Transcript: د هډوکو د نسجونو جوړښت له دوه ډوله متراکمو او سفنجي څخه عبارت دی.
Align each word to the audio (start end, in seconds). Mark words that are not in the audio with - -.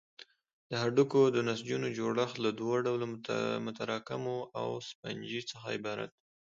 د 0.69 0.71
هډوکو 0.81 1.21
د 1.35 1.37
نسجونو 1.47 1.87
جوړښت 1.97 2.35
له 2.45 2.49
دوه 2.59 2.75
ډوله 2.85 3.05
متراکمو 3.65 4.37
او 4.61 4.67
سفنجي 4.89 5.41
څخه 5.51 5.65
عبارت 5.77 6.09
دی. 6.17 6.23